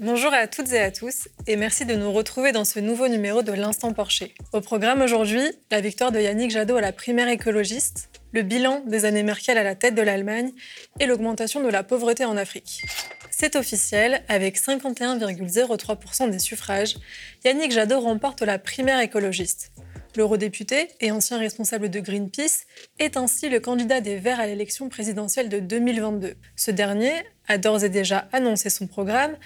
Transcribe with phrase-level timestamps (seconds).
[0.00, 3.42] Bonjour à toutes et à tous et merci de nous retrouver dans ce nouveau numéro
[3.42, 4.34] de l'Instant Porcher.
[4.52, 9.04] Au programme aujourd'hui, la victoire de Yannick Jadot à la primaire écologiste, le bilan des
[9.04, 10.50] années Merkel à la tête de l'Allemagne
[10.98, 12.82] et l'augmentation de la pauvreté en Afrique.
[13.30, 16.96] C'est officiel, avec 51,03% des suffrages,
[17.44, 19.70] Yannick Jadot remporte la primaire écologiste.
[20.16, 22.66] L'eurodéputé et ancien responsable de Greenpeace
[22.98, 26.34] est ainsi le candidat des Verts à l'élection présidentielle de 2022.
[26.56, 27.12] Ce dernier
[27.46, 29.36] a d'ores et déjà annoncé son programme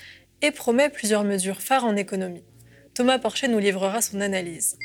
[0.42, 2.44] et promet plusieurs mesures phares en économie.
[2.94, 4.76] Thomas Porcher nous livrera son analyse.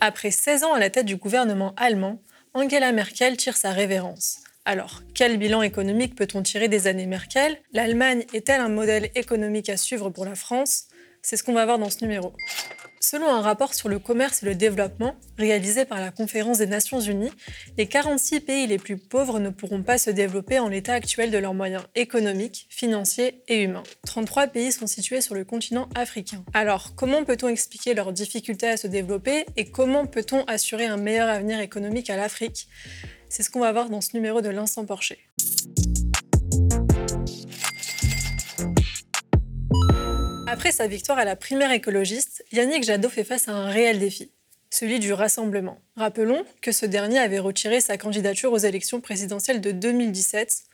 [0.00, 2.22] Après 16 ans à la tête du gouvernement allemand,
[2.54, 4.38] Angela Merkel tire sa révérence.
[4.64, 7.58] Alors, quel bilan économique peut-on tirer des années Merkel?
[7.72, 10.84] L'Allemagne est-elle un modèle économique à suivre pour la France?
[11.20, 12.32] C'est ce qu'on va voir dans ce numéro.
[13.04, 17.00] Selon un rapport sur le commerce et le développement réalisé par la Conférence des Nations
[17.00, 17.32] Unies,
[17.76, 21.36] les 46 pays les plus pauvres ne pourront pas se développer en l'état actuel de
[21.36, 23.82] leurs moyens économiques, financiers et humains.
[24.06, 26.44] 33 pays sont situés sur le continent africain.
[26.54, 31.28] Alors, comment peut-on expliquer leurs difficultés à se développer et comment peut-on assurer un meilleur
[31.28, 32.68] avenir économique à l'Afrique?
[33.28, 35.18] C'est ce qu'on va voir dans ce numéro de l'Instant Porcher.
[40.52, 44.30] Après sa victoire à la primaire écologiste, Yannick Jadot fait face à un réel défi,
[44.68, 45.80] celui du rassemblement.
[45.96, 50.64] Rappelons que ce dernier avait retiré sa candidature aux élections présidentielles de 2017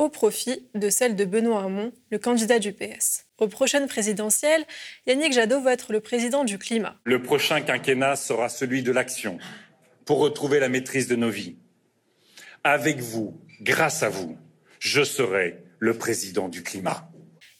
[0.00, 3.26] au profit de celle de Benoît Hamon, le candidat du PS.
[3.38, 4.64] Aux prochaines présidentielles,
[5.06, 6.96] Yannick Jadot va être le président du climat.
[7.04, 9.38] Le prochain quinquennat sera celui de l'action
[10.04, 11.54] pour retrouver la maîtrise de nos vies.
[12.64, 14.36] Avec vous, grâce à vous,
[14.80, 17.07] je serai le président du climat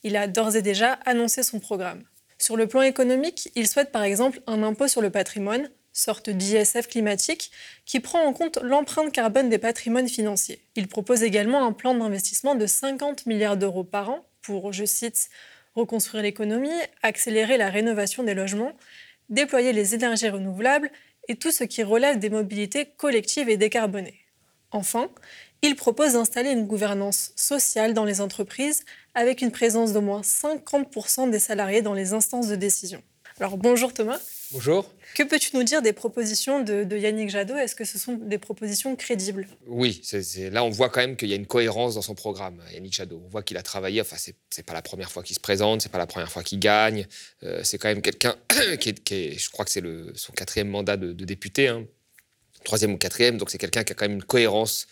[0.03, 2.05] il a d'ores et déjà annoncé son programme.
[2.39, 6.87] Sur le plan économique, il souhaite par exemple un impôt sur le patrimoine, sorte d'ISF
[6.87, 7.51] climatique,
[7.85, 10.63] qui prend en compte l'empreinte carbone des patrimoines financiers.
[10.77, 15.29] Il propose également un plan d'investissement de 50 milliards d'euros par an pour, je cite,
[15.75, 16.71] reconstruire l'économie,
[17.03, 18.73] accélérer la rénovation des logements,
[19.29, 20.91] déployer les énergies renouvelables
[21.29, 24.21] et tout ce qui relève des mobilités collectives et décarbonées.
[24.71, 25.11] Enfin,
[25.63, 28.85] il propose d'installer une gouvernance sociale dans les entreprises
[29.19, 33.03] avec une présence d'au moins 50% des salariés dans les instances de décision.
[33.41, 34.21] Alors bonjour Thomas.
[34.53, 34.89] Bonjour.
[35.17, 37.57] Que peux-tu nous dire des propositions de, Yannick Jadot?
[37.57, 39.49] Est-ce que ce sont des propositions crédibles?
[39.67, 40.01] Oui,
[40.53, 43.21] là on voit quand même qu'il y a une cohérence dans son programme, Yannick Jadot.
[43.25, 45.91] On voit qu'il a travaillé, enfin c'est pas la première fois qu'il se présente, c'est
[45.91, 47.05] pas la première fois qu'il gagne,
[47.43, 48.37] euh, c'est quand même quelqu'un
[48.79, 49.83] qui, est, je crois que c'est
[50.15, 51.85] son quatrième mandat de, député, hein.
[52.63, 54.87] troisième ou quatrième, donc c'est quelqu'un qui a quand même une cohérence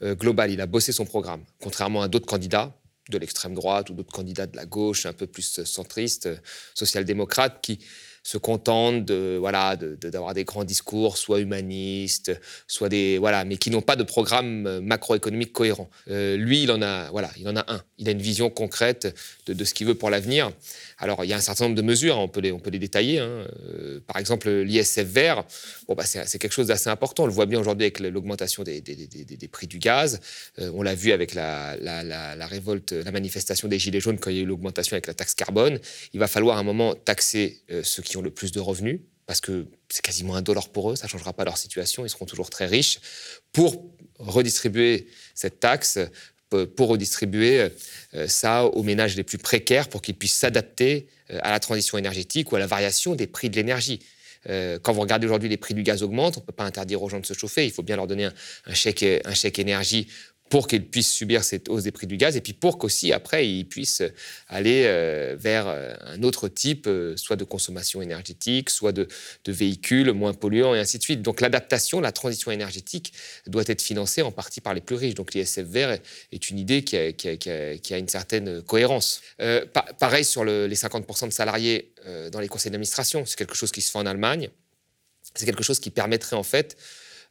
[0.00, 0.50] euh, globale.
[0.50, 2.74] Il a bossé son programme, contrairement à d'autres candidats
[3.08, 6.28] de l'extrême droite ou d'autres candidats de la gauche un peu plus centristes,
[6.74, 7.78] social-démocrates, qui
[8.26, 12.32] se contentent de voilà d'avoir des grands discours, soit humanistes,
[12.66, 15.88] soit des voilà, mais qui n'ont pas de programme euh, macroéconomique cohérent.
[16.10, 17.80] Euh, lui, il en a voilà, il en a un.
[17.98, 19.14] Il a une vision concrète
[19.46, 20.50] de, ce qu'il veut pour l'avenir.
[20.98, 22.80] Alors, il y a un certain nombre de mesures, on peut les, on peut les
[22.80, 23.20] détailler.
[23.20, 23.46] Hein.
[23.68, 25.44] Euh, par exemple, l'ISF vert,
[25.86, 27.22] bon, bah, c'est quelque chose d'assez important.
[27.22, 30.20] On le voit bien aujourd'hui avec l'augmentation des, des, des, prix du gaz.
[30.58, 34.36] on l'a vu avec la, la, la, révolte, la manifestation des Gilets jaunes quand il
[34.36, 35.78] y a eu l'augmentation avec la taxe carbone.
[36.12, 39.66] Il va falloir à un moment taxer ceux qui le plus de revenus, parce que
[39.88, 42.50] c'est quasiment un dollar pour eux, ça ne changera pas leur situation, ils seront toujours
[42.50, 43.00] très riches,
[43.52, 43.84] pour
[44.18, 45.98] redistribuer cette taxe,
[46.48, 47.68] pour redistribuer
[48.14, 51.98] euh, ça aux ménages les plus précaires, pour qu'ils puissent s'adapter euh, à la transition
[51.98, 54.00] énergétique ou à la variation des prix de l'énergie.
[54.48, 57.02] Euh, quand vous regardez aujourd'hui les prix du gaz augmentent, on ne peut pas interdire
[57.02, 58.28] aux gens de se chauffer, il faut bien leur donner
[58.66, 60.06] un chèque, un chèque énergie
[60.48, 63.48] pour qu'ils puissent subir cette hausse des prix du gaz et puis pour qu'aussi après
[63.48, 64.02] ils puissent
[64.48, 69.08] aller euh, vers euh, un autre type, euh, soit de consommation énergétique, soit de,
[69.48, 71.22] véhicules moins polluants et ainsi de suite.
[71.22, 73.12] Donc l'adaptation, la transition énergétique
[73.46, 75.14] doit être financée en partie par les plus riches.
[75.14, 75.98] Donc l'ISF vert
[76.32, 79.22] est une idée qui a, une certaine cohérence.
[79.98, 81.92] pareil sur les 50% de salariés
[82.32, 84.50] dans les conseils d'administration, c'est quelque chose qui se fait en Allemagne.
[85.34, 86.76] C'est quelque chose qui permettrait en fait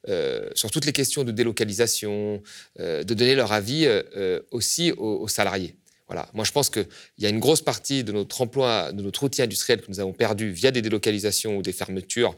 [0.07, 2.41] euh, sur toutes les questions de délocalisation,
[2.79, 5.75] euh, de donner leur avis euh, aussi aux, salariés.
[6.07, 6.29] Voilà.
[6.33, 9.41] Moi, je pense qu'il y a une grosse partie de notre emploi, de notre outil
[9.41, 12.35] industriel que nous avons perdu via des délocalisations ou des fermetures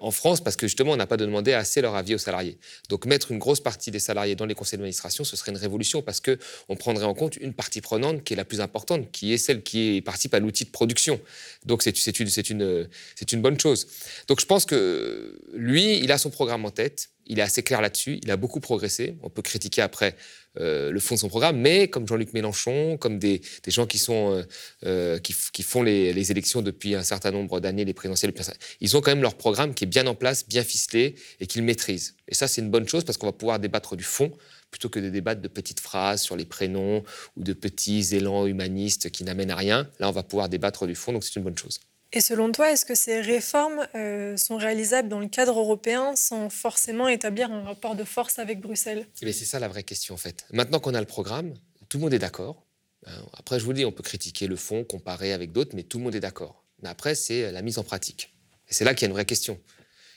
[0.00, 2.56] en France, parce que justement, on n'a pas demandé assez leur avis aux salariés.
[2.88, 6.00] Donc, mettre une grosse partie des salariés dans les conseils d'administration, ce serait une révolution,
[6.00, 9.38] parce qu'on prendrait en compte une partie prenante qui est la plus importante, qui est
[9.38, 11.20] celle qui participe à l'outil de production.
[11.66, 12.88] Donc, c'est une, une,
[13.30, 13.86] une bonne chose.
[14.26, 17.80] Donc, je pense que lui, il a son programme en tête il est assez clair
[17.80, 19.16] là-dessus, il a beaucoup progressé.
[19.22, 20.16] On peut critiquer après
[20.60, 24.32] euh, le fond de son programme, mais comme Jean-Luc Mélenchon, comme des, gens qui, sont,
[24.34, 24.42] euh,
[24.84, 28.34] euh, qui, font les, élections depuis un certain nombre d'années, les présidentielles,
[28.80, 31.62] ils ont quand même leur programme qui est bien en place, bien ficelé et qu'ils
[31.62, 32.16] maîtrisent.
[32.28, 34.32] Et ça, c'est une bonne chose parce qu'on va pouvoir débattre du fond
[34.70, 37.04] plutôt que de débattre de petites phrases sur les prénoms
[37.36, 39.88] ou de petits élans humanistes qui n'amènent à rien.
[40.00, 41.78] Là, on va pouvoir débattre du fond, donc c'est une bonne chose.
[42.14, 46.50] Et selon toi, est-ce que ces réformes euh, sont réalisables dans le cadre européen sans
[46.50, 49.06] forcément établir un rapport de force avec Bruxelles?
[49.22, 50.44] Eh C'est ça la vraie question en fait.
[50.52, 51.54] Maintenant qu'on a le programme,
[51.88, 52.66] tout le monde est d'accord.
[53.06, 55.98] Hein, après, je vous dis, on peut critiquer le fond, comparer avec d'autres, mais tout
[55.98, 56.64] le monde est d'accord.
[56.82, 58.34] Mais après, c'est la mise en pratique.
[58.68, 59.58] Et c'est là qu'il y a une vraie question.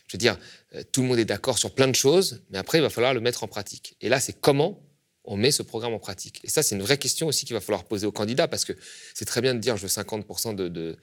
[0.08, 0.38] Je veux dire,
[0.76, 3.14] euh, tout le monde est d'accord sur plein de choses, mais après, il va falloir
[3.14, 3.96] le mettre en pratique.
[4.02, 4.85] Et là, c'est comment
[5.28, 6.42] on met ce programme en pratique.
[6.44, 8.74] Et ça, c'est une vraie question aussi qu'il va falloir poser aux candidats, parce que
[9.14, 10.98] c'est très bien de dire je veux 50% de,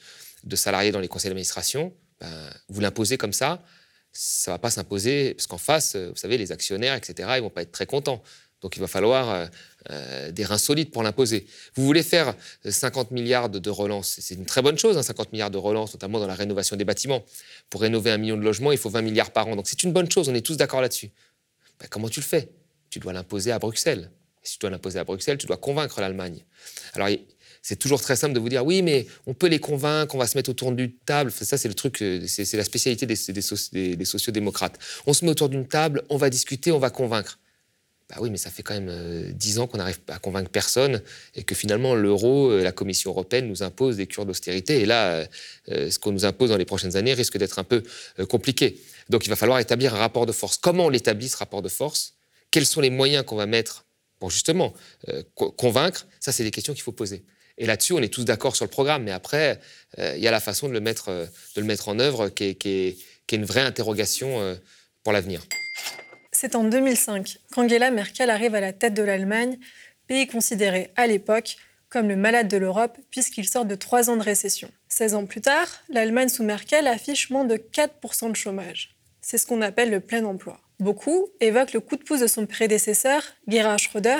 [0.55, 1.93] salariés dans les conseils d'administration.
[2.21, 3.63] Ben, vous l'imposez comme ça,
[4.13, 7.41] ça ne va pas s'imposer, parce qu'en face, vous savez, les actionnaires, etc., ils ne
[7.43, 8.23] vont pas être très contents.
[8.63, 9.47] Donc il va falloir euh,
[9.91, 11.47] euh, des reins solides pour l'imposer.
[11.75, 12.35] Vous voulez faire
[12.65, 16.21] 50 milliards de, relance, c'est une très bonne chose, 50 hein, milliards de relance, notamment
[16.21, 17.25] dans la rénovation des bâtiments.
[17.69, 19.57] Pour rénover un million de logements, il faut 20 milliards par an.
[19.57, 21.11] Donc c'est une bonne chose, on est tous d'accord là-dessus.
[21.81, 22.49] Ben, comment tu le fais?
[22.93, 24.11] Tu dois l'imposer à Bruxelles.
[24.45, 26.45] Et si tu dois l'imposer à Bruxelles, tu dois convaincre l'Allemagne.
[26.93, 27.09] Alors
[27.63, 30.27] c'est toujours très simple de vous dire oui, mais on peut les convaincre, on va
[30.27, 31.31] se mettre autour d'une table.
[31.31, 34.79] Ça, c'est le truc, euh, c'est la spécialité des, des, des sociodémocrates.
[35.07, 37.39] On se met autour d'une table, on va discuter, on va convaincre.
[38.11, 41.01] Bah oui, mais ça fait quand même euh, dix ans qu'on n'arrive à convaincre personne
[41.35, 44.83] et que finalement l'euro, euh, la Commission européenne nous impose des cures d'austérité.
[44.83, 45.27] Et là,
[45.67, 47.83] ce qu'on nous impose dans les prochaines années risque d'être un peu
[48.29, 48.79] compliqué.
[49.09, 50.59] Donc il va falloir établir un rapport de force.
[50.59, 52.17] Comment on l'établit ce rapport de force?
[52.53, 53.87] Quels sont les moyens qu'on va mettre
[54.21, 54.73] pour justement
[55.35, 57.25] convaincre Ça, c'est des questions qu'il faut poser.
[57.59, 59.59] Et là-dessus, on est tous d'accord sur le programme, mais après,
[59.99, 63.33] il y a la façon de le mettre, de le mettre en œuvre qui est
[63.33, 64.59] une vraie interrogation
[65.03, 65.43] pour l'avenir.
[66.31, 69.59] C'est en 2005 qu'Angela Merkel arrive à la tête de l'Allemagne,
[70.07, 71.57] pays considéré à l'époque
[71.89, 74.71] comme le malade de l'Europe puisqu'il sort de trois ans de récession.
[74.89, 78.97] 16 ans plus tard, l'Allemagne sous Merkel affiche moins de 4% de chômage.
[79.21, 80.59] C'est ce qu'on appelle le plein emploi.
[80.83, 84.19] Beaucoup évoquent le coup de pouce de son prédécesseur, Gerhard Schröder,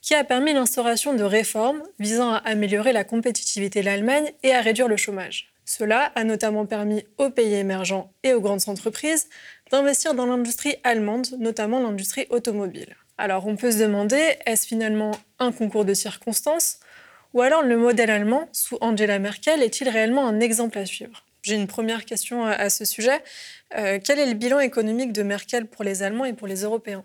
[0.00, 4.62] qui a permis l'instauration de réformes visant à améliorer la compétitivité de l'Allemagne et à
[4.62, 5.52] réduire le chômage.
[5.64, 9.28] Cela a notamment permis aux pays émergents et aux grandes entreprises
[9.70, 12.96] d'investir dans l'industrie allemande, notamment l'industrie automobile.
[13.16, 16.80] Alors on peut se demander, est-ce finalement un concours de circonstances
[17.32, 21.24] ou alors le modèle allemand sous Angela Merkel est-il réellement un exemple à suivre?
[21.42, 23.22] J'ai une première question à ce sujet.
[23.76, 27.04] Euh, quel est le bilan économique de Merkel pour les Allemands et pour les Européens?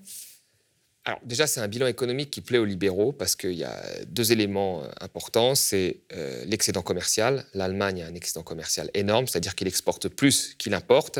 [1.06, 4.34] Alors déjà, c'est un bilan économique qui plaît aux libéraux parce qu'il y a deux
[4.34, 5.56] éléments euh, importants.
[5.56, 7.45] C'est euh, l'excédent commercial.
[7.54, 11.19] L'Allemagne a un excédent commercial énorme, c'est-à-dire qu'il exporte plus qu'il importe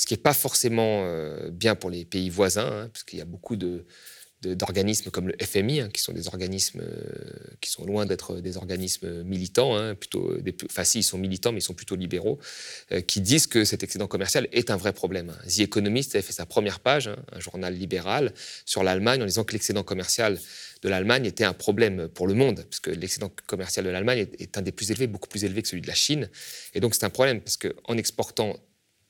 [0.00, 3.22] ce qui n'est pas forcément euh, bien pour les pays voisins, hein, parce qu'il y
[3.22, 3.84] a beaucoup de,
[4.42, 8.56] d'organismes comme le FMI, hein, qui sont des organismes euh, qui sont loin d'être des
[8.56, 12.38] organismes militants, hein, plutôt des, enfin si, ils sont militants, mais ils sont plutôt libéraux,
[12.92, 15.36] euh, qui disent que cet excédent commercial est un vrai problème.
[15.46, 18.32] The Economist avait fait sa première page, un journal libéral,
[18.64, 20.38] sur l'Allemagne, en disant que l'excédent commercial
[20.82, 24.40] de l'Allemagne était un problème pour le monde, parce que l'excédent commercial de l'Allemagne est,
[24.40, 26.30] est, un des plus élevés, beaucoup plus élevé que celui de la Chine.
[26.72, 28.56] Et donc c'est un problème, parce qu'en exportant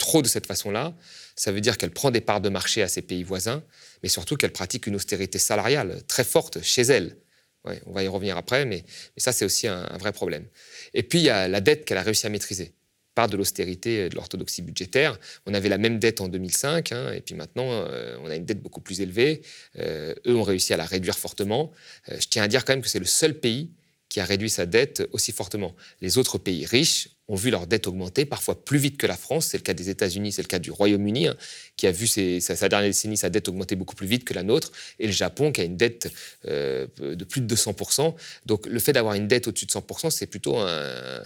[0.00, 0.94] trop de cette façon-là,
[1.36, 3.62] ça veut dire qu'elle prend des parts de marché à ses pays voisins,
[4.02, 7.16] mais surtout qu'elle pratique une austérité salariale très forte chez elle.
[7.64, 8.84] on va y revenir après, mais,
[9.16, 10.46] ça, c'est aussi un, vrai problème.
[10.94, 12.74] Et puis, il y a la dette qu'elle a réussi à maîtriser
[13.14, 15.18] par de l'austérité et de l'orthodoxie budgétaire.
[15.44, 18.46] On avait la même dette en 2005, hein, et puis maintenant, euh, on a une
[18.46, 19.42] dette beaucoup plus élevée.
[19.78, 21.72] Euh, eux ont réussi à la réduire fortement.
[22.08, 23.70] Euh, je tiens à dire quand même que c'est le seul pays
[24.10, 25.74] qui a réduit sa dette aussi fortement.
[26.02, 29.46] Les autres pays riches ont vu leur dette augmenter, parfois plus vite que la France.
[29.46, 31.36] C'est le cas des États-Unis, c'est le cas du Royaume-Uni, hein,
[31.76, 34.72] qui a vu sa, dernière décennie sa dette augmenter beaucoup plus vite que la nôtre,
[34.98, 36.12] et le Japon qui a une dette
[36.48, 38.16] euh, de plus de 200%.
[38.46, 41.22] Donc le fait d'avoir une dette au-dessus de 100%, c'est plutôt un,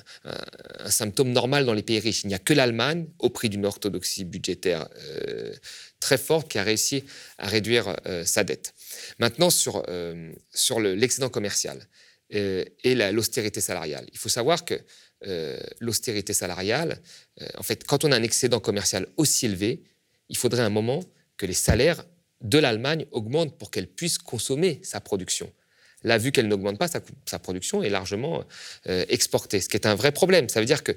[0.86, 2.24] symptôme normal dans les pays riches.
[2.24, 5.54] Il n'y a que l'Allemagne, au prix d'une orthodoxie budgétaire euh,
[6.00, 7.04] très forte, qui a réussi
[7.38, 8.74] à réduire euh, sa dette.
[9.18, 9.82] Maintenant, sur,
[10.52, 11.88] sur l'excédent commercial.
[12.34, 14.06] Euh, et l'austérité salariale.
[14.12, 14.74] Il faut savoir que
[15.26, 17.00] euh, l'austérité salariale,
[17.40, 19.82] euh, en fait, quand on a un excédent commercial aussi élevé,
[20.28, 21.00] il faudrait un moment
[21.36, 22.04] que les salaires
[22.40, 25.52] de l'Allemagne augmentent pour qu'elle puisse consommer sa production.
[26.02, 28.44] Là, vu qu'elle n'augmente pas, sa, production est largement
[28.84, 30.50] exportée, ce qui est un vrai problème.
[30.50, 30.92] Ça veut dire que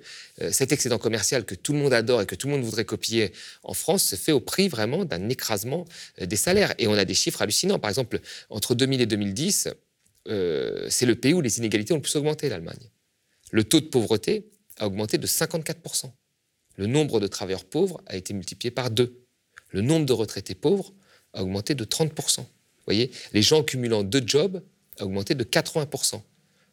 [0.51, 3.31] cet excédent commercial que tout le monde adore et que tout le monde voudrait copier
[3.63, 5.85] en France se fait au prix vraiment d'un écrasement
[6.19, 6.73] des salaires.
[6.77, 7.79] Et on a des chiffres hallucinants.
[7.79, 9.69] Par exemple, entre 2000 et 2010,
[10.27, 12.89] euh, c'est le pays où les inégalités ont le plus augmenté, l'Allemagne.
[13.51, 16.11] Le taux de pauvreté a augmenté de 54%.
[16.75, 19.23] Le nombre de travailleurs pauvres a été multiplié par deux.
[19.69, 20.93] Le nombre de retraités pauvres
[21.33, 22.39] a augmenté de 30%.
[22.39, 22.45] Vous
[22.85, 24.61] voyez, les gens cumulant deux jobs
[24.99, 26.21] a augmenté de 80%.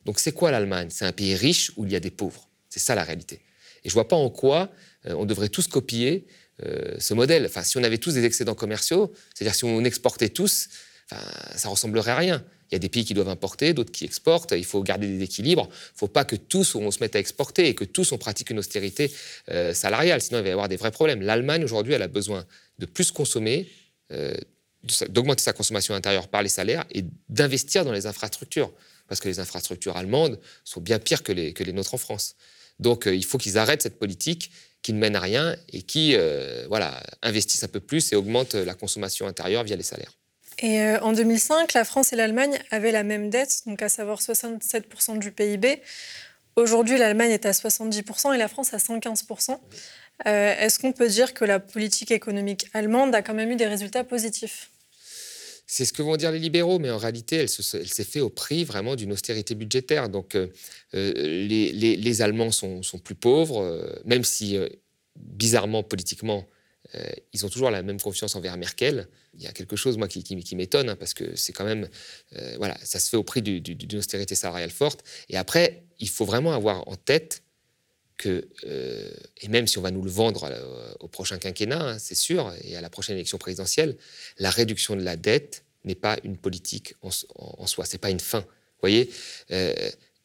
[0.05, 0.89] Donc c'est quoi l'Allemagne?
[0.91, 2.49] C'est un pays riche où il y a des pauvres.
[2.69, 3.41] C'est ça la réalité.
[3.85, 4.71] Et je ne vois pas en quoi
[5.07, 6.27] euh, on devrait tous copier
[6.63, 7.47] euh, ce modèle.
[7.47, 10.69] Enfin, si on avait tous des excédents commerciaux, c'est-à-dire si on exportait tous,
[11.55, 12.45] ça ressemblerait à rien.
[12.71, 14.53] Il y a des pays qui doivent importer, d'autres qui exportent.
[14.53, 15.69] Il faut garder des équilibres.
[15.71, 18.19] Il ne faut pas que tous on se mette à exporter et que tous on
[18.19, 19.13] pratique une austérité
[19.51, 20.21] euh, salariale.
[20.21, 21.23] Sinon, il va y avoir des vrais problèmes.
[21.23, 22.45] L'Allemagne aujourd'hui, elle a besoin
[22.79, 23.69] de plus consommer,
[24.13, 24.35] euh,
[25.09, 28.73] d'augmenter sa consommation intérieure par les salaires et d'investir dans les infrastructures.
[29.07, 32.37] Parce que les infrastructures allemandes sont bien pires que les, nôtres en France.
[32.81, 34.51] Donc, euh, il faut qu'ils arrêtent cette politique
[34.83, 36.15] qui ne mène à rien et qui
[36.69, 40.13] voilà, investissent un peu plus et augmentent la consommation intérieure via les salaires.
[40.61, 44.21] Et euh, en 2005, la France et l'Allemagne avaient la même dette, donc à savoir
[44.21, 45.81] 67% du PIB.
[46.57, 49.59] Aujourd'hui, l'Allemagne est à 70% et la France à 115%.
[50.27, 53.67] Euh, est-ce qu'on peut dire que la politique économique allemande a quand même eu des
[53.67, 54.71] résultats positifs?
[55.67, 58.65] C'est ce que vont dire les libéraux, mais en réalité, elle, s'est fait au prix
[58.65, 60.09] vraiment d'une austérité budgétaire.
[60.09, 60.49] Donc, euh,
[60.93, 64.59] les, Allemands sont plus pauvres, même si,
[65.17, 66.47] bizarrement, politiquement,
[66.95, 69.09] euh, ils ont toujours la même confiance envers Merkel.
[69.35, 71.89] Il y a quelque chose, moi, qui, m'étonne, hein, parce que c'est quand même.
[72.37, 75.03] Euh, voilà, ça se fait au prix d'une austérité salariale forte.
[75.29, 77.43] Et après, il faut vraiment avoir en tête
[78.17, 79.11] que, euh,
[79.41, 80.49] et même si on va nous le vendre
[81.01, 83.97] au prochain quinquennat, hein, c'est sûr, et à la prochaine élection présidentielle,
[84.39, 88.21] la réduction de la dette n'est pas une politique en, en soi, c'est pas une
[88.21, 88.41] fin.
[88.41, 89.11] Vous voyez,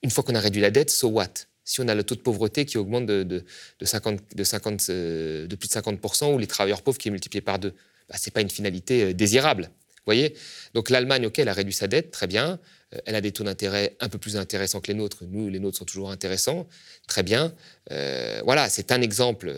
[0.04, 1.49] une fois qu'on a réduit la dette, so what?
[1.70, 3.46] Si on a le taux de pauvreté qui augmente de, de,
[3.80, 7.42] de, 50, de, 50, euh, plus de 50%, ou les travailleurs pauvres qui est multiplié
[7.42, 7.76] par deux,
[8.10, 9.70] bah, ce n'est pas une finalité euh, désirable.
[10.06, 10.36] Voyez?
[10.74, 12.60] Donc l'Allemagne, OK, elle a réduit sa dette, très bien.
[12.96, 15.26] Euh, elle a des taux d'intérêt un peu plus intéressants que les nôtres.
[15.30, 16.68] Nous, les nôtres sont toujours intéressants.
[17.08, 17.54] Très bien.
[18.44, 19.54] voilà, c'est un exemple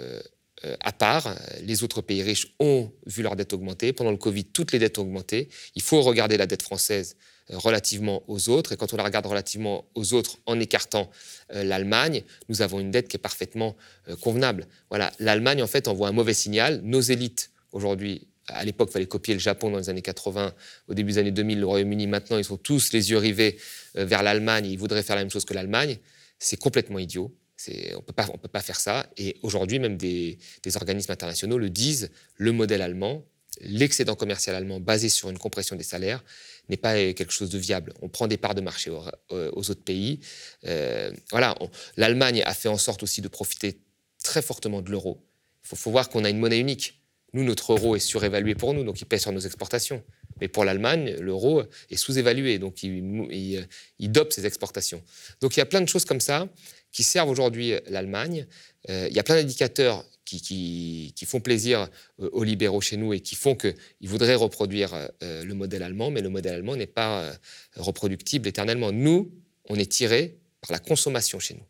[0.80, 1.36] à part.
[1.64, 3.94] Les autres pays riches ont vu leur dette augmenter.
[3.94, 5.50] Pendant le Covid, toutes les dettes ont augmenté.
[5.76, 7.16] Il faut regarder la dette française
[7.50, 8.72] relativement aux autres.
[8.74, 11.10] Et quand on la regarde relativement aux autres en écartant
[11.54, 13.76] euh, l'Allemagne, nous avons une dette qui est parfaitement
[14.08, 14.68] euh, convenable.
[14.90, 16.82] Voilà, l'Allemagne en fait envoie un mauvais signal.
[16.84, 20.54] Nos élites aujourd'hui à l'époque, il fallait copier le Japon dans les années 80,
[20.90, 22.08] au début des années 2000, le Royaume-Uni.
[22.08, 23.58] Maintenant, ils sont tous les yeux rivés
[23.98, 24.66] euh, vers l'Allemagne.
[24.66, 25.98] Ils voudraient faire la même chose que l'Allemagne.
[26.40, 27.34] C'est complètement idiot.
[27.70, 29.08] On ne peut pas faire ça.
[29.18, 30.38] Et aujourd'hui, même des,
[30.76, 33.26] organismes internationaux le disent, le modèle allemand,
[33.60, 36.24] l'excédent commercial allemand basé sur une compression des salaires,
[36.70, 37.94] n'est pas quelque chose de viable.
[38.02, 40.20] On prend des parts de marché aux, autres pays.
[40.66, 41.56] Euh, voilà,
[41.98, 43.80] l'Allemagne a fait en sorte aussi de profiter
[44.24, 45.22] très fortement de l'euro.
[45.64, 47.02] Il faut, voir qu'on a une monnaie unique.
[47.34, 50.04] Nous, notre euro est surévalué pour nous, donc il pèse sur nos exportations.
[50.42, 53.68] Mais pour l'Allemagne, l'euro est sous-évalué, donc il,
[54.00, 55.02] dope ses exportations.
[55.40, 56.50] Donc il y a plein de choses comme ça
[56.92, 58.48] qui servent aujourd'hui l'Allemagne.
[58.90, 60.06] Euh, il y a plein d'indicateurs
[60.40, 61.88] qui, font plaisir
[62.20, 64.94] euh, aux libéraux chez nous et qui font qu'ils voudraient reproduire
[65.24, 67.34] euh, le modèle allemand, mais le modèle allemand n'est pas euh,
[67.76, 68.92] reproductible éternellement.
[68.92, 69.32] Nous,
[69.70, 71.66] on est tiré par la consommation chez nous.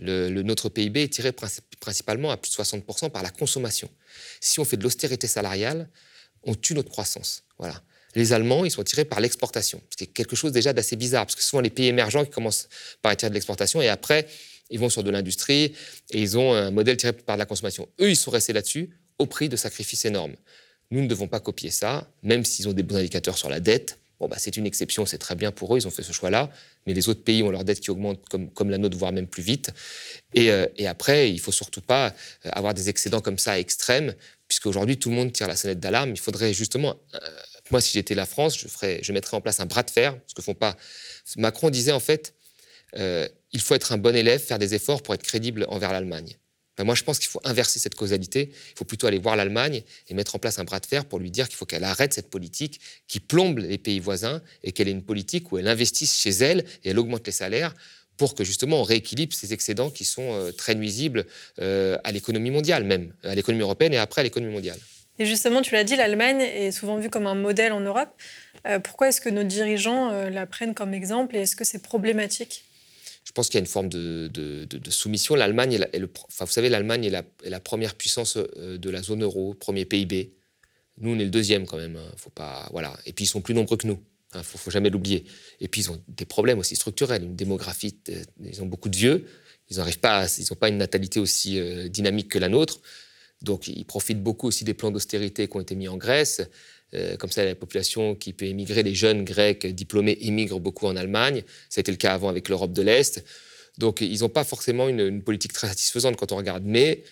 [0.00, 1.32] Notre PIB est tiré
[1.78, 3.88] principalement à plus de 60% par la consommation.
[4.40, 5.88] Si on fait de l'austérité salariale,
[6.42, 7.44] on tue notre croissance.
[7.58, 7.80] Voilà.
[8.14, 11.42] Les Allemands, ils sont tirés par l'exportation, C'est quelque chose déjà d'assez bizarre, parce que
[11.42, 12.68] souvent les pays émergents qui commencent
[13.02, 14.26] par tirés de l'exportation, et après,
[14.70, 15.74] ils vont sur de l'industrie
[16.10, 17.88] et ils ont un modèle tiré par la consommation.
[18.00, 20.34] Eux, ils sont restés là-dessus au prix de sacrifices énormes.
[20.90, 23.98] Nous ne devons pas copier ça, même s'ils ont des bons indicateurs sur la dette.
[24.20, 26.50] Bon, bah, c'est une exception, c'est très bien pour eux, ils ont fait ce choix-là,
[26.86, 29.42] mais les autres pays ont leur dette qui augmente comme, la nôtre, voire même plus
[29.42, 29.70] vite.
[30.34, 32.14] Et, euh, après, il faut surtout pas
[32.46, 34.14] euh, avoir des excédents comme ça extrêmes,
[34.46, 36.10] puisqu'aujourd'hui, tout le monde tire la sonnette d'alarme.
[36.10, 37.18] Il faudrait justement, euh,
[37.70, 40.42] moi, si j'étais la France, je, mettrais en place un bras de fer, ce que
[40.42, 40.76] font pas.
[41.36, 42.34] Macron disait en fait,
[42.96, 46.36] euh, il faut être un bon élève, faire des efforts pour être crédible envers l'Allemagne.
[46.76, 48.50] Ben, moi, je pense qu'il faut inverser cette causalité.
[48.52, 51.18] Il faut plutôt aller voir l'Allemagne et mettre en place un bras de fer pour
[51.18, 54.88] lui dire qu'il faut qu'elle arrête cette politique qui plombe les pays voisins et qu'elle
[54.88, 57.74] ait une politique où elle investisse chez elle et elle augmente les salaires
[58.16, 61.26] pour que justement on rééquilibre ces excédents qui sont euh, très nuisibles
[61.60, 64.78] euh, à l'économie mondiale même, à l'économie européenne et après à l'économie mondiale.
[65.18, 68.10] Et justement, tu l'as dit, l'Allemagne est souvent vue comme un modèle en Europe.
[68.82, 72.64] pourquoi est-ce que nos dirigeants la prennent comme exemple et est-ce que c'est problématique?
[73.24, 75.34] Je pense qu'il y a une forme de, soumission.
[75.34, 79.54] L'Allemagne, est, le, vous savez, l'Allemagne est, la, première puissance euh, de la zone euro,
[79.54, 80.34] premier PIB.
[80.98, 81.96] Nous, on est le deuxième quand même.
[81.96, 82.12] Hein.
[82.16, 82.96] Faut pas, voilà.
[83.06, 83.98] Et puis ils sont plus nombreux que nous.
[84.34, 85.24] Il hein, faut, jamais l'oublier.
[85.60, 87.96] Et puis ils ont des problèmes aussi structurels, une démographie.
[88.10, 89.26] Euh, ils ont beaucoup de vieux.
[89.70, 92.80] Ils pas, n'ont pas une natalité aussi euh, dynamique que la nôtre.
[93.42, 96.42] Donc ils profitent beaucoup aussi des plans d'austérité qui ont été mis en Grèce.
[96.94, 100.96] Euh, comme ça, la population qui peut émigrer, les jeunes grecs diplômés émigrent beaucoup en
[100.96, 101.42] Allemagne.
[101.68, 103.24] Ça a été le cas avant avec l'Europe de l'Est.
[103.78, 106.62] Donc, ils n'ont pas forcément une, politique très satisfaisante quand on regarde.
[106.64, 107.02] Mais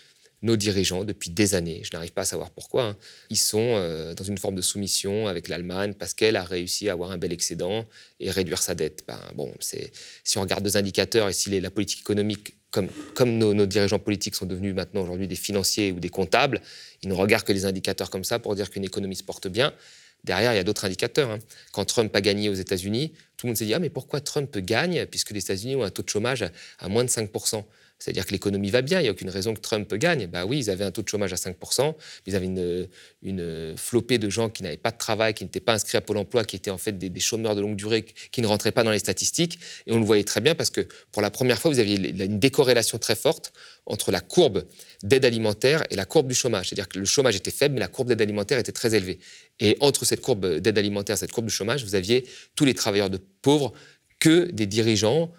[0.43, 2.97] nos dirigeants, depuis des années, je n'arrive pas à savoir pourquoi, hein,
[3.31, 6.93] ils sont euh, dans une forme de soumission avec l'Allemagne parce qu'elle a réussi à
[6.93, 7.87] avoir un bel excédent
[8.19, 9.05] et réduire sa dette.
[9.07, 13.67] Ben, bon, si on regarde deux indicateurs et si la politique économique comme, comme nos,
[13.67, 16.61] dirigeants politiques sont devenus maintenant aujourd'hui des financiers ou des comptables,
[17.03, 19.73] ils ne regardent que les indicateurs comme ça pour dire qu'une économie se porte bien.
[20.25, 21.31] Derrière, il y a d'autres indicateurs.
[21.31, 21.39] Hein.
[21.73, 24.57] Quand Trump a gagné aux États-Unis, tout le monde s'est dit Ah, mais pourquoi Trump
[24.59, 26.45] gagne puisque les États-Unis ont un taux de chômage
[26.79, 27.65] à moins de 5%
[28.03, 30.27] c'est-à-dire que l'économie va bien, il n'y a aucune raison que Trump gagne.
[30.27, 31.95] Bah oui, ils avaient un taux de chômage à 5%,
[32.27, 32.89] ils avaient une,
[33.23, 36.17] une flopée de gens qui n'avaient pas de travail, qui n'étaient pas inscrits à Pôle
[36.17, 38.91] emploi, qui étaient en fait des, chômeurs de longue durée, qui ne rentraient pas dans
[38.91, 39.61] les statistiques.
[39.87, 40.81] Et on le voyait très bien parce que
[41.13, 43.53] pour la première fois, vous aviez une décorrélation très forte
[43.87, 44.65] entre la courbe
[45.05, 46.69] d'aide alimentaire et la courbe du chômage.
[46.69, 49.21] C'est-à-dire que le chômage était faible, mais la courbe d'aide alimentaire était très élevée.
[49.61, 52.75] Et entre cette courbe d'aide alimentaire et cette courbe du chômage, vous aviez tous les
[52.75, 53.73] travailleurs de pauvres
[54.19, 55.33] que des dirigeants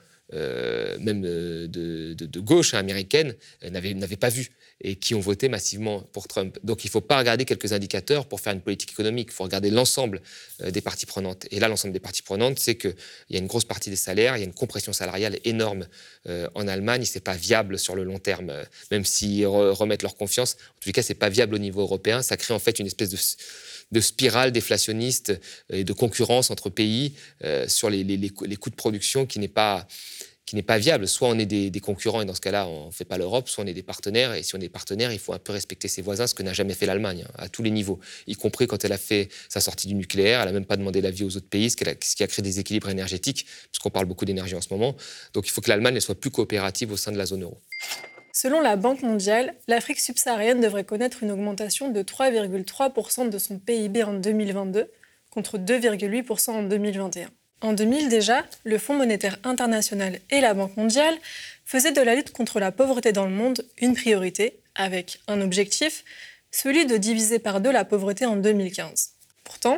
[1.00, 6.28] même euh, de, gauche américaine, euh, n'avaient pas vu et qui ont voté massivement pour
[6.28, 6.58] Trump.
[6.64, 9.44] Donc il ne faut pas regarder quelques indicateurs pour faire une politique économique, il faut
[9.44, 10.22] regarder l'ensemble
[10.62, 11.46] des parties prenantes.
[11.52, 12.96] Et là, l'ensemble des parties prenantes, c'est qu'il
[13.30, 15.88] y a une grosse partie des salaires, il y a une compression salariale énorme
[16.28, 18.52] en Allemagne, ce n'est pas viable sur le long terme,
[18.92, 20.58] même s'ils remettent leur confiance.
[20.72, 22.88] En tout cas, ce n'est pas viable au niveau européen, ça crée en fait une
[22.88, 23.18] espèce de
[23.94, 25.40] de spirale déflationniste
[25.72, 27.14] et de concurrence entre pays
[27.68, 29.88] sur les, les, coûts de production qui n'est pas
[30.46, 31.08] qui n'est pas viable.
[31.08, 33.64] Soit on est des, concurrents et dans ce cas-là, on ne fait pas l'Europe, soit
[33.64, 34.34] on est des partenaires.
[34.34, 36.54] Et si on est partenaire, il faut un peu respecter ses voisins, ce que n'a
[36.54, 39.62] jamais fait l'Allemagne, hein, à tous les niveaux, y compris quand elle a fait sa
[39.62, 40.42] sortie du nucléaire.
[40.42, 42.28] Elle n'a même pas demandé l'avis aux autres pays, ce qui, a, ce qui a
[42.28, 44.96] créé des équilibres énergétiques, puisqu'on parle beaucoup d'énergie en ce moment.
[45.34, 47.58] Donc il faut que l'Allemagne soit plus coopérative au sein de la zone euro.
[48.36, 54.04] Selon la Banque mondiale, l'Afrique subsaharienne devrait connaître une augmentation de 3,3% de son PIB
[54.04, 54.90] en 2022
[55.30, 57.30] contre 2,8% en 2021.
[57.62, 61.16] En 2000 déjà, le Fonds monétaire international et la Banque mondiale
[61.64, 66.04] faisaient de la lutte contre la pauvreté dans le monde une priorité, avec un objectif,
[66.50, 69.12] celui de diviser par deux la pauvreté en 2015.
[69.44, 69.78] Pourtant,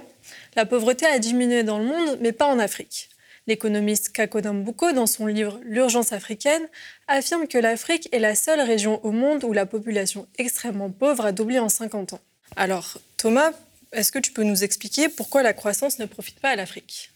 [0.55, 3.09] la pauvreté a diminué dans le monde, mais pas en Afrique.
[3.47, 6.67] L'économiste Kako Dambuko, dans son livre L'urgence africaine,
[7.07, 11.31] affirme que l'Afrique est la seule région au monde où la population extrêmement pauvre a
[11.31, 12.21] doublé en 50 ans.
[12.55, 13.51] Alors, Thomas,
[13.91, 17.11] est-ce que tu peux nous expliquer pourquoi la croissance ne profite pas à l'Afrique?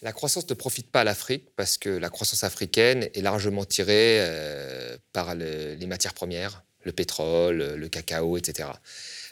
[0.00, 4.20] La croissance ne profite pas à l'Afrique parce que la croissance africaine est largement tirée
[4.20, 8.70] euh, par les matières premières, le pétrole, le cacao, etc.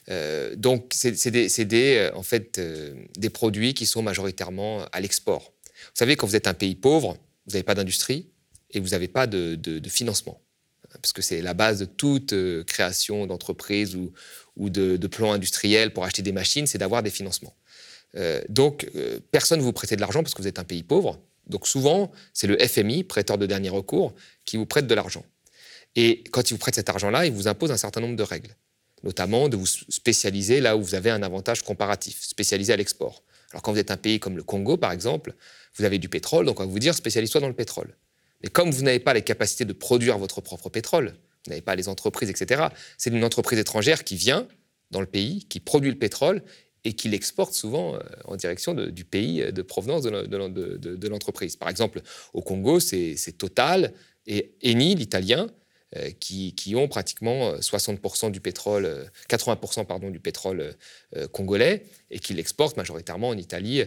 [0.09, 1.27] Euh, donc, c'est
[2.59, 5.53] euh, des produits qui sont majoritairement à l'export.
[5.87, 8.29] Vous savez, quand vous êtes un pays pauvre, vous n'avez pas d'industrie
[8.71, 10.41] et vous n'avez pas de, financement.
[11.03, 16.05] Parce que c'est la base de toute création d'entreprise ou, de, de plans industriels pour
[16.05, 17.55] acheter des machines, c'est d'avoir des financements.
[18.17, 20.83] Euh, donc, euh, personne ne vous prête de l'argent parce que vous êtes un pays
[20.83, 21.21] pauvre.
[21.49, 25.25] Donc, souvent, c'est le FMI, prêteur de dernier recours, qui vous prête de l'argent.
[25.95, 28.55] Et quand il vous prête cet argent-là, il vous impose un certain nombre de règles,
[29.03, 33.23] notamment de vous spécialiser là où vous avez un avantage comparatif, spécialisé à l'export.
[33.53, 35.35] Alors, quand vous êtes un pays comme le Congo, par exemple,
[35.79, 37.97] vous avez du pétrole, donc on va vous dire spécialise-toi dans le pétrole.
[38.43, 41.75] Mais comme vous n'avez pas les capacités de produire votre propre pétrole, vous n'avez pas
[41.75, 42.67] les entreprises, etc.,
[42.99, 44.49] c'est une entreprise étrangère qui vient
[44.91, 46.43] dans le pays, qui produit le pétrole
[46.85, 51.57] et qui l'exporte souvent euh, en direction du pays de provenance de, l'entreprise.
[51.57, 52.01] Par exemple,
[52.33, 53.93] au Congo, c'est Total
[54.27, 55.49] et Eni, l'italien,
[55.95, 60.75] euh, qui, ont pratiquement 60% euh, du pétrole, 80% pardon, du pétrole
[61.33, 63.85] congolais et qui l'exportent majoritairement en Italie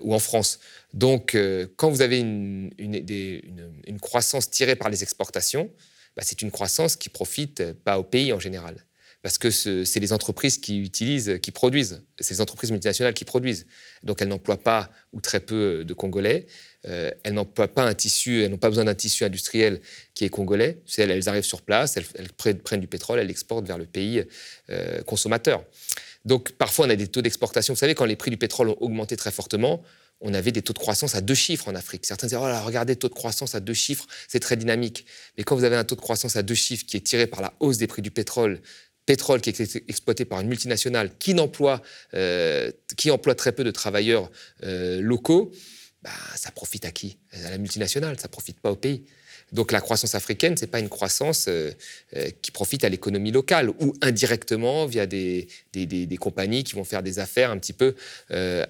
[0.00, 0.60] ou en France.
[0.92, 1.36] Donc,
[1.76, 5.70] quand vous avez une, une, croissance tirée par les exportations,
[6.16, 8.76] bah, c'est une croissance qui profite pas au pays en général
[9.24, 13.66] parce que c'est les entreprises qui utilisent, qui produisent, c'est les entreprises multinationales qui produisent.
[14.02, 16.44] Donc elles n'emploient pas ou très peu de Congolais,
[16.86, 19.80] euh, elles n'emploient pas un tissu, elles n'ont pas besoin d'un tissu industriel
[20.12, 20.76] qui est congolais.
[20.98, 24.26] Elles, elles arrivent sur place, elles, prennent du pétrole, elles l'exportent vers le pays
[24.68, 25.64] euh, consommateur.
[26.26, 27.72] Donc parfois on a des taux d'exportation.
[27.72, 29.82] Vous savez, quand les prix du pétrole ont augmenté très fortement,
[30.20, 32.04] on avait des taux de croissance à deux chiffres en Afrique.
[32.04, 35.06] Certains disaient, oh là, regardez, taux de croissance à deux chiffres, c'est très dynamique.
[35.38, 37.40] Mais quand vous avez un taux de croissance à deux chiffres qui est tiré par
[37.40, 38.60] la hausse des prix du pétrole,
[39.06, 41.82] pétrole qui est exploité par une multinationale qui, emploie,
[42.14, 44.30] euh, qui emploie très peu de travailleurs
[44.62, 45.52] euh, locaux,
[46.02, 47.18] bah, ça profite à qui?
[47.32, 49.04] À la multinationale, ça ne profite pas au pays.
[49.52, 51.70] Donc la croissance africaine, ce n'est pas une croissance euh,
[52.42, 57.18] qui profite à l'économie locale ou indirectement via des, des, compagnies qui vont faire des
[57.18, 57.94] affaires un petit peu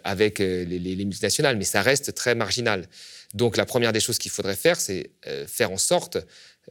[0.02, 2.86] avec les, les, multinationales, mais ça reste très marginal.
[3.34, 5.10] Donc la première des choses qu'il faudrait faire, c'est
[5.46, 6.18] faire en sorte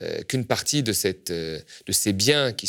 [0.01, 0.91] euh, qu'une partie de,
[1.29, 2.67] euh, ces biens qui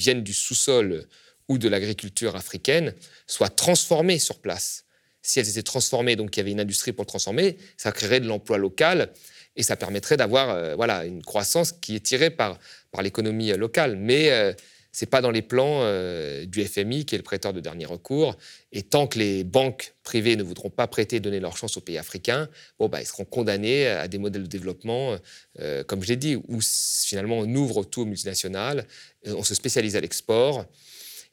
[0.00, 1.06] viennent du sous-sol
[1.48, 2.94] ou de l'agriculture africaine
[3.26, 4.84] soient transformés sur place.
[5.20, 8.20] Si elles étaient transformées, donc il y avait une industrie pour le transformer, ça créerait
[8.20, 9.12] de l'emploi local
[9.56, 12.58] et ça permettrait d'avoir euh, voilà, une croissance qui est tirée par,
[12.90, 13.96] par l'économie locale.
[13.96, 14.54] Mais
[14.92, 17.86] ce n'est pas dans les plans euh, du FMI, qui est le prêteur de dernier
[17.86, 18.36] recours.
[18.72, 21.80] Et tant que les banques privées ne voudront pas prêter et donner leur chance aux
[21.80, 25.16] pays africains, bon, bah, ils seront condamnés à des modèles de développement,
[25.60, 28.86] euh, comme je l'ai dit, où finalement on ouvre tout aux multinationales,
[29.26, 30.66] euh, on se spécialise à l'export.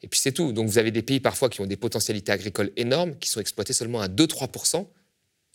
[0.02, 0.52] Et puis c'est tout.
[0.52, 3.74] Donc vous avez des pays parfois qui ont des potentialités agricoles énormes, qui sont exploités
[3.74, 4.86] seulement à 2-3%.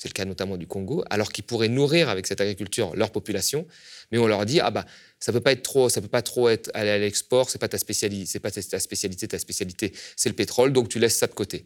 [0.05, 3.65] C'est le cas notamment du Congo, alors qu'ils pourraient nourrir avec cette agriculture leur population,
[4.11, 4.85] mais on leur dit ah bah
[5.19, 7.69] ça peut pas être trop, ça peut pas trop être aller à l'export, c'est pas
[7.69, 11.25] ta spécialité, c'est pas ta spécialité, ta spécialité c'est le pétrole, donc tu laisses ça
[11.25, 11.65] de côté.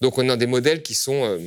[0.00, 1.38] Donc on a des modèles qui sont euh,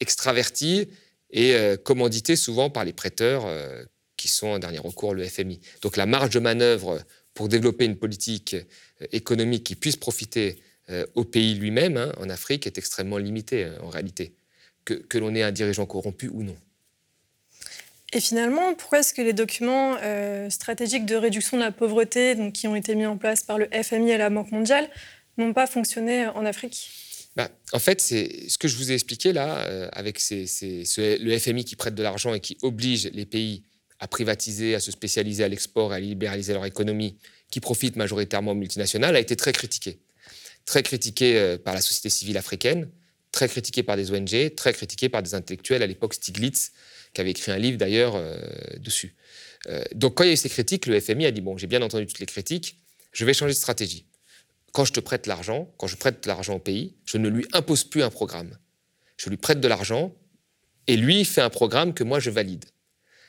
[0.00, 0.88] extravertis
[1.30, 3.84] et euh, commandités souvent par les prêteurs euh,
[4.16, 5.60] qui sont en dernier recours le FMI.
[5.82, 7.02] Donc la marge de manœuvre
[7.34, 8.56] pour développer une politique
[9.10, 10.62] économique qui puisse profiter
[11.14, 14.34] au pays lui-même, hein, en Afrique, est extrêmement limitée en réalité
[14.84, 16.56] que, l'on ait un dirigeant corrompu ou non.
[18.12, 22.52] Et finalement, pourquoi est-ce que les documents euh, stratégiques de réduction de la pauvreté, donc,
[22.52, 24.88] qui ont été mis en place par le FMI et la Banque mondiale,
[25.38, 26.90] n'ont pas fonctionné en Afrique?
[27.36, 31.64] Bah, En fait, c'est ce que je vous ai expliqué là, euh, avec le FMI
[31.64, 33.62] qui prête de l'argent et qui oblige les pays
[33.98, 37.16] à privatiser, à se spécialiser à l'export, à libéraliser leur économie,
[37.50, 40.00] qui profite majoritairement aux multinationales, a été très critiqué.
[40.66, 42.88] Très critiqué euh, par la société civile africaine,
[43.32, 46.72] très critiqué par des ONG, très critiqué par des intellectuels, à l'époque Stiglitz,
[47.14, 48.36] qui avait écrit un livre d'ailleurs euh,
[48.78, 49.16] dessus.
[49.68, 51.66] Euh, donc quand il y a eu ces critiques, le FMI a dit, bon, j'ai
[51.66, 52.78] bien entendu toutes les critiques,
[53.12, 54.06] je vais changer de stratégie.
[54.72, 57.84] Quand je te prête l'argent, quand je prête l'argent au pays, je ne lui impose
[57.84, 58.56] plus un programme.
[59.16, 60.14] Je lui prête de l'argent
[60.86, 62.64] et lui fait un programme que moi je valide.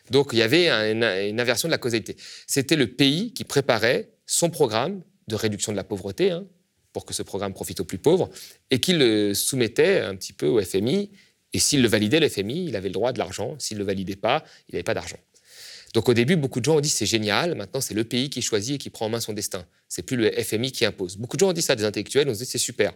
[0.10, 2.16] Donc il y avait une, inversion de la causalité.
[2.48, 6.46] C'était le pays qui préparait son programme de réduction de la pauvreté, hein,
[6.93, 8.29] pour que ce programme profite aux plus pauvres,
[8.71, 11.12] et qu'il le soumettait un petit peu au FMI.
[11.51, 13.56] Et s'il le validait, le FMI, il avait le droit de l'argent.
[13.60, 15.17] S'il ne le validait pas, il n'avait pas d'argent.
[15.93, 18.41] Donc au début, beaucoup de gens ont dit c'est génial, maintenant c'est le pays qui
[18.41, 19.65] choisit et qui prend en main son destin.
[19.88, 21.17] C'est plus le FMI qui impose.
[21.17, 22.93] Beaucoup de gens ont dit ça, des intellectuels, on se dit c'est super.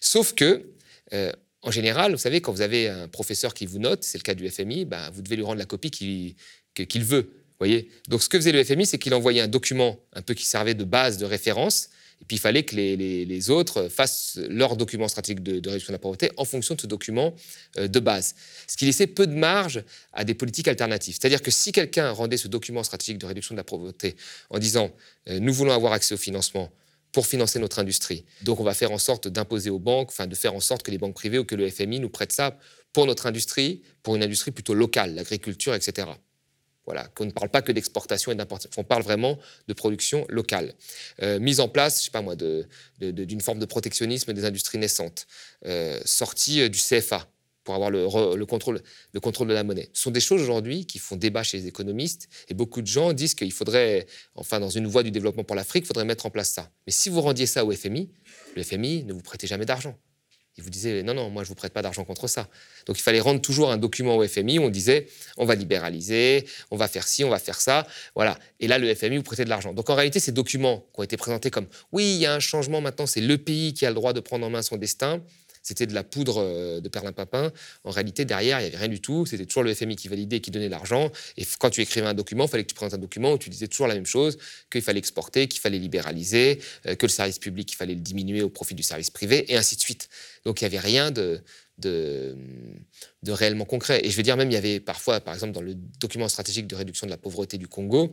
[0.00, 0.66] Sauf que,
[1.12, 4.24] euh, en général, vous savez, quand vous avez un professeur qui vous note, c'est le
[4.24, 7.30] cas du FMI, ben, vous devez lui rendre la copie qu'il veut.
[7.60, 10.44] Voyez Donc ce que faisait le FMI, c'est qu'il envoyait un document un peu qui
[10.44, 11.90] servait de base de référence
[12.22, 15.98] et puis il fallait que les, autres fassent leur document stratégique de, réduction de la
[15.98, 17.34] pauvreté en fonction de ce document
[17.78, 18.36] euh, de base.
[18.68, 19.82] Ce qui laissait peu de marge
[20.12, 21.16] à des politiques alternatives.
[21.20, 24.14] C'est-à-dire que si quelqu'un rendait ce document stratégique de réduction de la pauvreté
[24.50, 24.92] en disant
[25.28, 26.70] euh, nous voulons avoir accès au financement
[27.10, 30.34] pour financer notre industrie, donc on va faire en sorte d'imposer aux banques, enfin de
[30.36, 32.56] faire en sorte que les banques privées ou que le FMI nous prêtent ça
[32.92, 36.06] pour notre industrie, pour une industrie plutôt locale, l'agriculture, etc.
[36.84, 40.74] Voilà, qu'on ne parle pas que d'exportation et d'importation, on parle vraiment de production locale.
[41.22, 45.26] Euh, mise en place, je sais pas moi, d'une forme de protectionnisme des industries naissantes,
[45.64, 47.28] euh, sortie euh, du CFA
[47.62, 49.88] pour avoir le, contrôle, le contrôle de la monnaie.
[49.92, 53.12] Ce sont des choses aujourd'hui qui font débat chez les économistes et beaucoup de gens
[53.12, 56.30] disent qu'il faudrait, enfin dans une voie du développement pour l'Afrique, il faudrait mettre en
[56.30, 56.70] place ça.
[56.88, 58.10] Mais si vous rendiez ça au FMI,
[58.56, 59.96] le FMI ne vous prêtez jamais d'argent.
[60.58, 62.46] Il vous disait non, non, moi je vous prête pas d'argent contre ça.
[62.86, 65.06] Donc il fallait rendre toujours un document au FMI où on disait
[65.38, 67.86] on va libéraliser, on va faire ci, on va faire ça.
[68.14, 68.38] Voilà.
[68.60, 69.72] Et là, le FMI vous prêtait de l'argent.
[69.72, 72.40] Donc en réalité, ces documents qui ont été présentés comme oui, il y a un
[72.40, 75.22] changement maintenant, c'est le pays qui a le droit de prendre en main son destin,
[75.62, 77.52] c'était de la poudre euh, de perlimpinpin.
[77.84, 79.26] En réalité, derrière, il n'y avait rien du tout.
[79.26, 81.10] C'était toujours le FMI qui validait qui donnait l'argent.
[81.36, 83.50] Et quand tu écrivais un document, il fallait que tu présentes un document où tu
[83.50, 84.38] disais toujours la même chose,
[84.70, 88.42] qu'il fallait exporter, qu'il fallait libéraliser, euh, que le service public, il fallait le diminuer
[88.42, 90.08] au profit du service privé, et ainsi de suite.
[90.44, 91.42] Donc il n'y avait rien de,
[91.78, 92.36] de,
[93.28, 94.00] réellement concret.
[94.04, 96.66] Et je veux dire, même, il y avait parfois, par exemple, dans le document stratégique
[96.66, 98.12] de réduction de la pauvreté du Congo,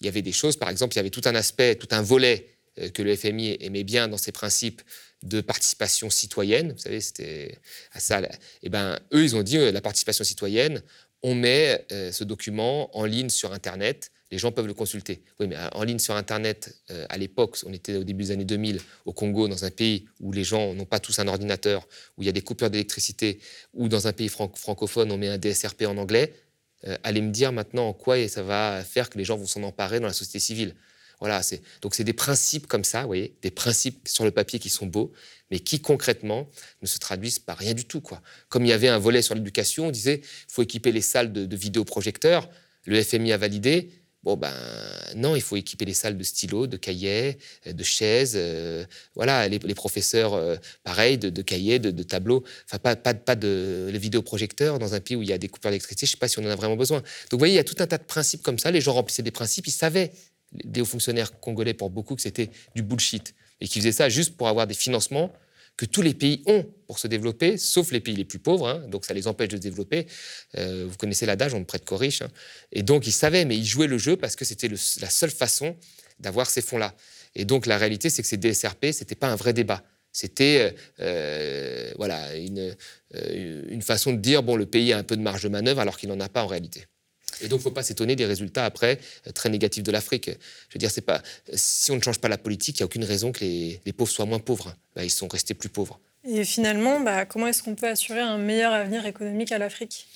[0.00, 2.02] il y avait des choses, par exemple, il y avait tout un aspect, tout un
[2.02, 2.57] volet
[2.94, 4.82] que le FMI aimait bien dans ses principes
[5.22, 6.72] de participation citoyenne.
[6.72, 7.58] Vous savez, c'était
[7.92, 8.20] à ça.
[8.20, 8.28] Et
[8.64, 10.82] eh ben, eux, ils ont dit euh, la participation citoyenne.
[11.22, 14.12] On met euh, ce document en ligne sur Internet.
[14.30, 15.22] Les gens peuvent le consulter.
[15.40, 18.78] Oui, mais en ligne sur Internet, à l'époque, on était au début des années 2000
[19.06, 21.88] au Congo, dans un pays où les gens n'ont pas tous un ordinateur,
[22.18, 23.40] où il y a des coupures d'électricité,
[23.72, 26.34] ou dans un pays francophone, on met un DSRP en anglais.
[27.04, 29.98] allez me dire maintenant en quoi ça va faire que les gens vont s'en emparer
[29.98, 30.74] dans la société civile.
[31.20, 34.58] Voilà, c'est donc c'est des principes comme ça, vous voyez, des principes sur le papier
[34.58, 35.12] qui sont beaux,
[35.50, 36.48] mais qui concrètement
[36.80, 38.22] ne se traduisent par rien du tout, quoi.
[38.48, 41.56] Comme il y avait un volet sur l'éducation, on disait faut équiper les salles de,
[41.56, 42.48] vidéoprojecteurs,
[42.84, 43.90] le FMI a validé.
[44.24, 44.52] Bon ben
[45.14, 49.58] non, il faut équiper les salles de stylos, de cahiers, de chaises, euh, voilà, les,
[49.74, 52.44] professeurs, euh, pareil, de, cahiers, de, tableaux.
[52.66, 55.48] Enfin, pas, pas, pas de les vidéoprojecteurs dans un pays où il y a des
[55.48, 56.04] coupures d'électricité.
[56.06, 56.98] Je ne sais pas si on en a vraiment besoin.
[56.98, 58.72] Donc, vous voyez, il y a tout un tas de principes comme ça.
[58.72, 60.10] Les gens remplissaient des principes, ils savaient
[60.52, 64.36] des hauts fonctionnaires congolais pour beaucoup que c'était du bullshit et qui faisaient ça juste
[64.36, 65.32] pour avoir des financements
[65.78, 68.82] que tous les pays ont pour se développer, sauf les pays les plus pauvres, hein.
[68.88, 70.06] donc ça les empêche de se développer.
[70.56, 72.22] Euh, vous connaissez l'adage, on ne prête qu'aux riches.
[72.22, 72.30] Hein.
[72.72, 75.76] Et donc ils savaient, mais ils jouaient le jeu parce que c'était la seule façon
[76.18, 76.94] d'avoir ces fonds-là.
[77.36, 79.84] Et donc la réalité, c'est que ces DSRP, ce n'était pas un vrai débat.
[80.10, 85.22] C'était euh, euh, voilà, une façon de dire, bon, le pays a un peu de
[85.22, 86.86] marge de manœuvre alors qu'il n'en a pas en réalité.
[87.42, 88.98] Et donc, il ne faut pas s'étonner des résultats après
[89.34, 90.30] très négatifs de l'Afrique.
[90.30, 91.22] Je veux dire, c'est pas
[91.52, 94.10] si on ne change pas la politique, il n'y a aucune raison que les, pauvres
[94.10, 94.74] soient moins pauvres.
[94.94, 96.00] Bah, ils sont restés plus pauvres.
[96.24, 100.06] Et finalement, bah, comment est-ce qu'on peut assurer un meilleur avenir économique à l'Afrique?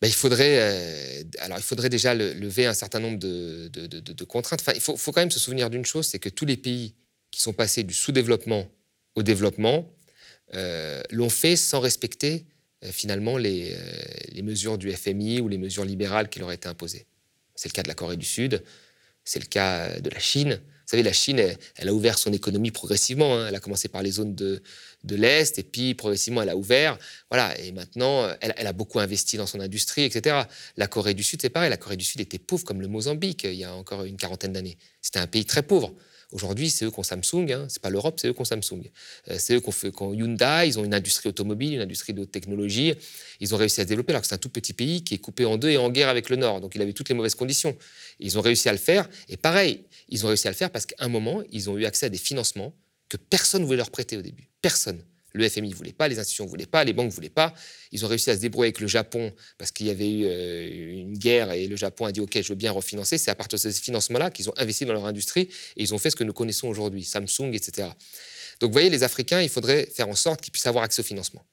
[0.00, 4.60] Bah, il, faudrait, euh, alors, il faudrait déjà lever un certain nombre de, de, contraintes.
[4.60, 6.94] Enfin, il faut, faut, quand même se souvenir d'une chose, c'est que tous les pays
[7.30, 8.68] qui sont passés du sous-développement
[9.16, 9.90] au développement
[10.54, 13.76] euh, l'ont fait sans respecter euh, finalement les,
[14.32, 17.06] les, mesures du FMI ou les mesures libérales qui leur étaient imposées.
[17.54, 18.62] C'est le cas de la Corée du Sud,
[19.24, 20.60] c'est le cas de la Chine.
[20.88, 21.38] Vous savez, la Chine,
[21.76, 23.36] elle, a ouvert son économie progressivement.
[23.36, 23.48] Hein.
[23.48, 24.62] Elle a commencé par les zones de,
[25.04, 26.98] de l'Est, et puis progressivement, elle a ouvert.
[27.30, 30.44] Voilà, et maintenant, elle, a beaucoup investi dans son industrie, etc.
[30.78, 31.68] La Corée du Sud, c'est pareil.
[31.68, 34.54] La Corée du Sud était pauvre comme le Mozambique il y a encore une quarantaine
[34.54, 34.78] d'années.
[35.02, 35.94] C'était un pays très pauvre.
[36.30, 37.66] Aujourd'hui, c'est eux qui ont Samsung, hein.
[37.68, 38.90] c'est pas l'Europe, c'est eux qui ont Samsung.
[39.30, 42.92] Euh, c'est eux qui ont, Hyundai, ils ont une industrie automobile, une industrie de technologie.
[43.40, 45.18] Ils ont réussi à se développer alors que c'est un tout petit pays qui est
[45.18, 46.60] coupé en deux et en guerre avec le Nord.
[46.60, 47.74] Donc il avait toutes les mauvaises conditions.
[48.20, 49.08] Ils ont réussi à le faire.
[49.30, 51.86] Et pareil, ils ont réussi à le faire parce qu'à un moment, ils ont eu
[51.86, 52.74] accès à des financements
[53.08, 54.50] que personne ne voulait leur prêter au début.
[54.60, 55.02] Personne.
[55.38, 57.54] Le FMI ne voulait pas, les institutions ne voulaient pas, les banques ne voulaient pas.
[57.92, 61.00] Ils ont réussi à se débrouiller avec le Japon parce qu'il y avait eu euh,
[61.00, 63.18] une guerre et le Japon a dit OK, je veux bien refinancer.
[63.18, 65.42] C'est à partir de ces financements-là qu'ils ont investi dans leur industrie
[65.76, 67.88] et ils ont fait ce que nous connaissons aujourd'hui, Samsung, etc.
[68.60, 71.04] Donc vous voyez, les Africains, il faudrait faire en sorte qu'ils puissent avoir accès au
[71.04, 71.44] financement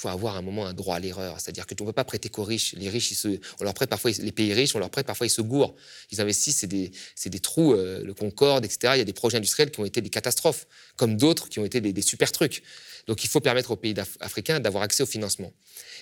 [0.00, 1.38] faut avoir un moment un droit à l'erreur.
[1.38, 2.74] C'est-à-dire que tu ne peux pas prêter qu'aux riches.
[2.76, 3.28] Les riches, ils se,
[3.60, 5.74] on leur prête parfois, les pays riches, on leur prête parfois, ils se gourent.
[6.10, 6.64] Ils investissent,
[7.14, 8.94] c'est des, trous, euh, le Concorde, etc.
[8.94, 11.64] Il y a des projets industriels qui ont été des catastrophes, comme d'autres qui ont
[11.64, 12.62] été des, super trucs.
[13.06, 15.52] Donc il faut permettre aux pays africains d'avoir accès au financement.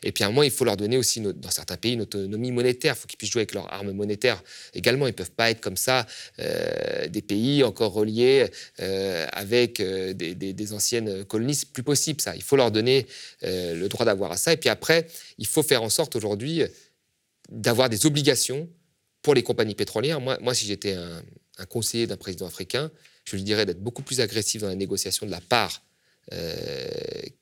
[0.02, 2.52] Et puis à un moment, il faut leur donner aussi, dans certains pays, une autonomie
[2.52, 2.94] monétaire.
[2.96, 4.42] Il faut qu'ils puissent jouer avec leurs armes monétaires
[4.74, 5.06] également.
[5.06, 6.06] Ils ne peuvent pas être comme ça
[6.38, 8.46] euh, des pays encore reliés
[8.80, 11.60] euh, avec euh, des, anciennes colonies.
[11.72, 12.36] Plus possible ça.
[12.36, 13.06] Il faut leur donner
[13.42, 14.52] le droit d'avoir à ça.
[14.52, 15.06] Et puis après,
[15.38, 16.62] il faut faire en sorte aujourd'hui
[17.50, 18.68] d'avoir des obligations
[19.22, 20.20] pour les compagnies pétrolières.
[20.20, 21.22] Moi, moi si j'étais un,
[21.68, 22.90] conseiller d'un président africain,
[23.24, 25.82] je lui dirais d'être beaucoup plus agressif dans la négociation de la part
[26.32, 26.86] euh,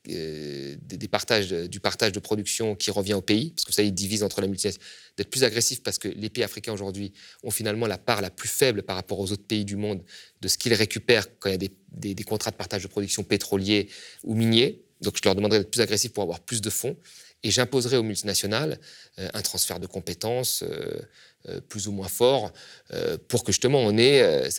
[0.09, 3.93] euh, des, partages, du partage de production qui revient au pays, parce que ça, ils
[3.93, 7.11] divisent entre la multinationale, d'être plus agressif parce que les pays africains aujourd'hui
[7.43, 10.01] ont finalement la part la plus faible par rapport aux autres pays du monde
[10.41, 13.23] de ce qu'ils récupèrent quand il y a des, des, contrats de partage de production
[13.23, 13.89] pétroliers
[14.23, 14.86] ou miniers.
[15.01, 16.97] Donc je leur demanderai d'être plus agressif pour avoir plus de fonds.
[17.43, 18.79] Et j'imposerai aux multinationales
[19.19, 20.63] euh, un transfert de compétences
[21.69, 22.51] plus ou moins fort
[23.29, 24.49] pour que justement on ait...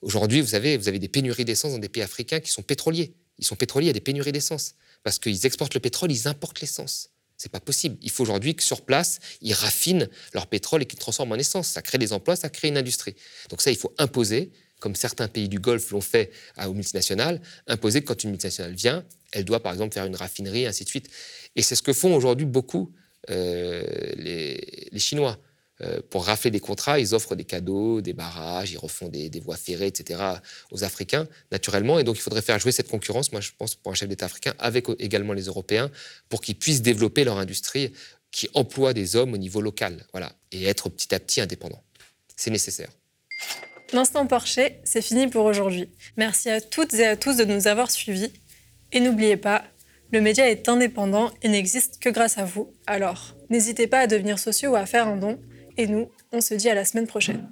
[0.00, 3.14] Aujourd'hui, vous savez, vous avez des pénuries d'essence dans des pays africains qui sont pétroliers.
[3.38, 4.74] Ils sont pétroliers, a des pénuries d'essence.
[5.04, 7.10] Parce qu'ils exportent le pétrole, ils importent l'essence.
[7.36, 7.96] C'est pas possible.
[8.02, 11.38] Il faut aujourd'hui que sur place, ils raffinent leur pétrole et qu'ils le transforment en
[11.38, 11.68] essence.
[11.68, 13.16] Ça crée des emplois, ça crée une industrie.
[13.50, 16.32] Donc ça, il faut imposer, comme certains pays du Golfe l'ont fait
[16.66, 20.66] aux multinationales, imposer que quand une multinationale vient, elle doit par exemple faire une raffinerie,
[20.66, 21.08] ainsi de suite.
[21.54, 22.92] Et c'est ce que font aujourd'hui beaucoup
[23.30, 23.84] euh,
[24.16, 25.38] les, Chinois.
[25.82, 29.56] Euh, pour rafler des contrats, ils offrent des cadeaux, des barrages, ils refont des, voies
[29.56, 30.20] ferrées, etc.
[30.72, 32.00] aux Africains, naturellement.
[32.00, 34.26] Et donc, il faudrait faire jouer cette concurrence, moi, je pense, pour un chef d'État
[34.26, 35.90] africain, avec également les Européens,
[36.28, 37.92] pour qu'ils puissent développer leur industrie
[38.32, 41.82] qui emploie des hommes au niveau local, voilà, et être petit à petit indépendant.
[42.36, 42.90] C'est nécessaire.
[43.92, 45.90] L'instant Porcher, c'est fini pour aujourd'hui.
[46.16, 48.32] Merci à toutes et à tous de nous avoir suivis.
[48.90, 49.62] Et n'oubliez pas,
[50.12, 52.72] le média est indépendant et n'existe que grâce à vous.
[52.86, 55.38] Alors, n'hésitez pas à devenir sociaux ou à faire un don.
[55.76, 57.50] Et nous, on se dit à la semaine prochaine.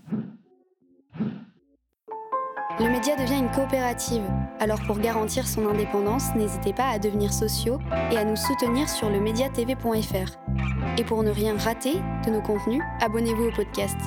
[2.79, 4.23] Le média devient une coopérative.
[4.59, 7.79] Alors pour garantir son indépendance, n'hésitez pas à devenir sociaux
[8.11, 10.39] et à nous soutenir sur le mediatv.fr.
[10.97, 13.99] Et pour ne rien rater de nos contenus, abonnez-vous au podcast.